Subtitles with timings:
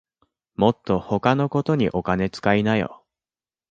[0.55, 3.05] もっと他のことにお金つかいなよ